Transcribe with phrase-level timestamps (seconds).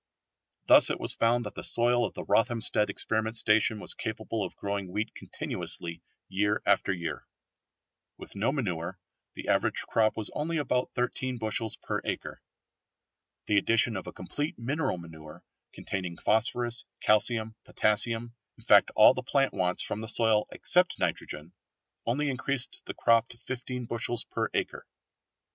[0.65, 4.55] Thus it was found that the soil of the Rothamsted Experiment Station was capable of
[4.55, 7.27] growing wheat continuously year after year.
[8.17, 8.97] With no manure
[9.35, 12.41] the average crop was only about 13 bushels per acre.
[13.45, 19.21] The addition of a complete mineral manure containing phosphorus, calcium, potassium, in fact all the
[19.21, 21.53] plant wants from the soil except nitrogen,
[22.07, 24.87] only increased the crop to 15 bushels per acre.